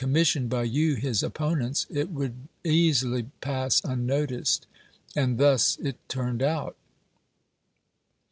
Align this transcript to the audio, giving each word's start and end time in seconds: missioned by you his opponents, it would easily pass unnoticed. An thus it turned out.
missioned 0.07 0.49
by 0.49 0.63
you 0.63 0.95
his 0.95 1.21
opponents, 1.21 1.85
it 1.91 2.09
would 2.09 2.33
easily 2.63 3.27
pass 3.39 3.79
unnoticed. 3.83 4.65
An 5.15 5.37
thus 5.37 5.77
it 5.77 5.95
turned 6.09 6.41
out. 6.41 6.75